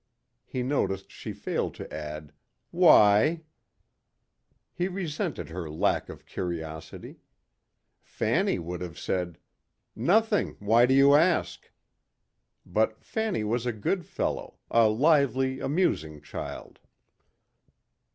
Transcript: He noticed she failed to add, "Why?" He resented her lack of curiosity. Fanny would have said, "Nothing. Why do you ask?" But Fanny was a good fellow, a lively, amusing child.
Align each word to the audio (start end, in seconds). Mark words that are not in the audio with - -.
He 0.47 0.63
noticed 0.63 1.11
she 1.11 1.31
failed 1.31 1.75
to 1.75 1.93
add, 1.93 2.33
"Why?" 2.71 3.43
He 4.73 4.87
resented 4.87 5.49
her 5.49 5.69
lack 5.69 6.09
of 6.09 6.25
curiosity. 6.25 7.19
Fanny 8.01 8.57
would 8.57 8.81
have 8.81 8.97
said, 8.97 9.37
"Nothing. 9.95 10.55
Why 10.57 10.87
do 10.87 10.95
you 10.95 11.13
ask?" 11.13 11.69
But 12.65 13.03
Fanny 13.05 13.43
was 13.43 13.67
a 13.67 13.71
good 13.71 14.03
fellow, 14.03 14.57
a 14.71 14.87
lively, 14.87 15.59
amusing 15.59 16.19
child. 16.19 16.79